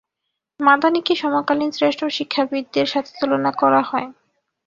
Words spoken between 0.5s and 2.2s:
মাদানিকে সমকালীন শ্রেষ্ঠ